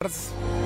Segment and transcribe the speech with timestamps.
[0.00, 0.57] Cheers.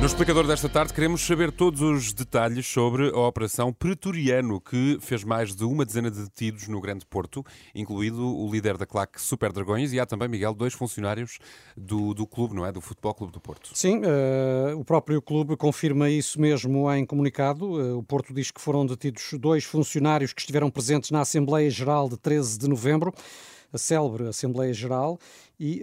[0.00, 5.22] No explicador desta tarde queremos saber todos os detalhes sobre a Operação Pretoriano, que fez
[5.22, 7.44] mais de uma dezena de detidos no Grande Porto,
[7.74, 11.38] incluído o líder da claque Super Dragões e há também, Miguel, dois funcionários
[11.76, 12.72] do, do clube, não é?
[12.72, 13.72] Do Futebol Clube do Porto.
[13.74, 17.66] Sim, uh, o próprio clube confirma isso mesmo em comunicado.
[17.66, 22.08] Uh, o Porto diz que foram detidos dois funcionários que estiveram presentes na Assembleia Geral
[22.08, 23.12] de 13 de novembro
[23.72, 25.18] a célebre Assembleia Geral
[25.58, 25.82] e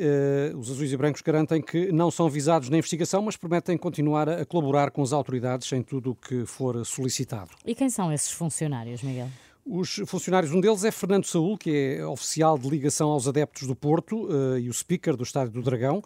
[0.54, 4.28] uh, os azuis e brancos garantem que não são visados na investigação, mas prometem continuar
[4.28, 7.52] a colaborar com as autoridades em tudo o que for solicitado.
[7.66, 9.28] E quem são esses funcionários, Miguel?
[9.70, 13.76] Os funcionários, um deles é Fernando Saúl, que é oficial de ligação aos adeptos do
[13.76, 16.02] Porto uh, e o speaker do Estádio do Dragão,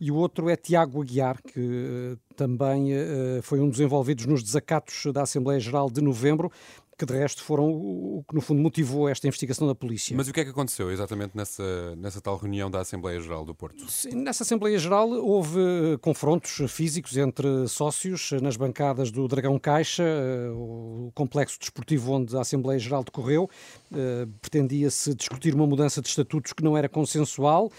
[0.00, 4.42] e o outro é Tiago Aguiar, que uh, também uh, foi um dos envolvidos nos
[4.42, 6.50] desacatos da Assembleia Geral de novembro
[6.98, 10.16] que de resto foram o que no fundo motivou esta investigação da polícia.
[10.16, 13.54] Mas o que é que aconteceu exatamente nessa, nessa tal reunião da Assembleia Geral do
[13.54, 13.90] Porto?
[13.90, 20.02] Sim, nessa Assembleia Geral houve eh, confrontos físicos entre sócios nas bancadas do Dragão Caixa,
[20.02, 23.48] eh, o complexo desportivo onde a Assembleia Geral decorreu.
[23.94, 27.70] Eh, pretendia-se discutir uma mudança de estatutos que não era consensual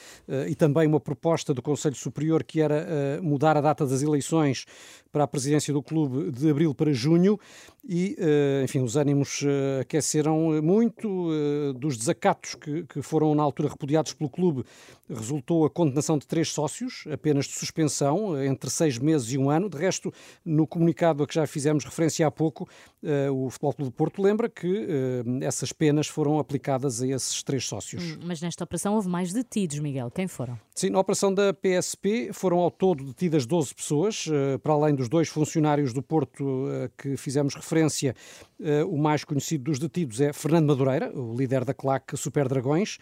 [0.47, 4.65] e também uma proposta do Conselho Superior que era mudar a data das eleições
[5.11, 7.39] para a presidência do clube de abril para junho
[7.87, 8.17] e,
[8.63, 11.07] enfim, os ânimos uh, aqueceram muito.
[11.07, 14.63] Uh, dos desacatos que, que, foram na altura repudiados pelo clube,
[15.09, 19.49] resultou a condenação de três sócios, apenas de suspensão, uh, entre seis meses e um
[19.49, 19.69] ano.
[19.69, 20.13] De resto,
[20.43, 22.67] no comunicado a que já fizemos referência há pouco,
[23.31, 24.87] o Futebol Clube de Porto lembra que
[25.41, 28.03] essas penas foram aplicadas a esses três sócios.
[28.03, 30.09] Hum, mas nesta operação houve mais detidos, Miguel.
[30.11, 30.59] Quem foram?
[30.73, 34.25] Sim, na operação da PSP foram ao todo detidas 12 pessoas,
[34.61, 38.13] para além dos dois funcionários do Porto que fizemos referência
[38.89, 42.97] o mais conhecido dos detidos é Fernando Madureira, o líder da claque Super Dragões.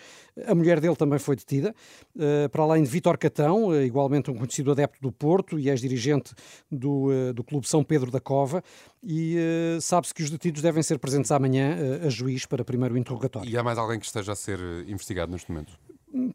[0.45, 1.76] A mulher dele também foi detida.
[2.17, 6.33] Eh, para além de Vítor Catão, eh, igualmente um conhecido adepto do Porto e ex-dirigente
[6.72, 8.64] do, eh, do Clube São Pedro da Cova.
[9.06, 9.36] E
[9.82, 11.76] sabe-se que os detidos devem ser presentes amanhã
[12.06, 13.49] a juiz para primeiro interrogatório.
[13.49, 15.73] E há mais alguém que esteja a ser investigado neste momento?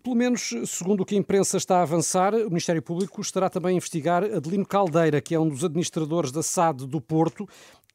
[0.03, 3.75] Pelo menos, segundo o que a imprensa está a avançar, o Ministério Público estará também
[3.75, 7.49] a investigar Adelino Caldeira, que é um dos administradores da SAD do Porto,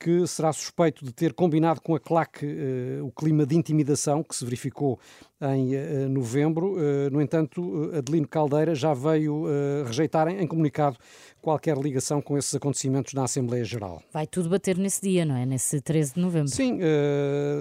[0.03, 4.35] que será suspeito de ter combinado com a claque uh, o clima de intimidação que
[4.35, 4.99] se verificou
[5.41, 6.73] em uh, novembro.
[6.73, 9.45] Uh, no entanto, Adelino Caldeira já veio
[9.85, 10.97] rejeitar em, em, comunicado
[11.41, 14.01] qualquer ligação com esses acontecimentos na Assembleia Geral.
[14.11, 15.45] Vai tudo bater nesse dia, não é?
[15.45, 16.49] Nesse 13 de novembro.
[16.49, 16.79] Sim,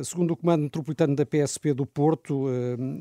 [0.05, 2.47] segundo o Comando Metropolitano da PSP do Porto,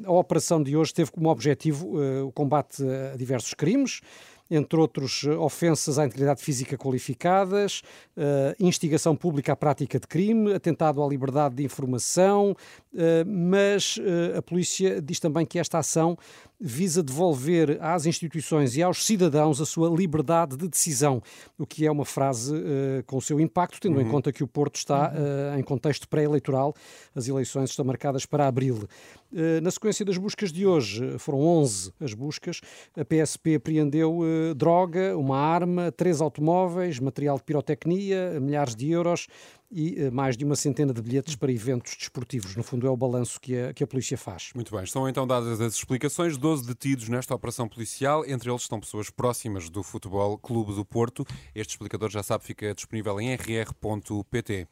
[0.05, 4.01] a operação de hoje teve como objetivo o combate a diversos crimes
[4.51, 7.81] entre outros, eh, ofensas à integridade física qualificadas,
[8.17, 13.97] uh, instigação pública à prática de crime, atentado à liberdade de informação, uh, mas
[14.37, 16.17] a polícia diz também que esta ação
[16.61, 21.21] visa devolver às instituições e aos cidadãos a sua liberdade de decisão,
[21.57, 24.01] o que é uma frase uh, com seu impacto, tendo uhum.
[24.01, 26.75] em conta que o Porto está uh, em contexto pré-eleitoral,
[27.15, 28.87] as eleições estão marcadas para abril.
[29.31, 32.61] Uh, na sequência das buscas de hoje, foram 11 as buscas,
[32.95, 34.19] a PSP apreendeu
[34.55, 39.27] droga, uma arma, três automóveis, material de pirotecnia, milhares de euros,
[39.71, 42.55] e eh, mais de uma centena de bilhetes para eventos desportivos.
[42.55, 44.51] No fundo, é o balanço que a, que a polícia faz.
[44.53, 46.37] Muito bem, estão então dadas as explicações.
[46.37, 51.25] 12 detidos nesta operação policial, entre eles estão pessoas próximas do Futebol Clube do Porto.
[51.55, 54.67] Este explicador já sabe, fica disponível em rr.pt.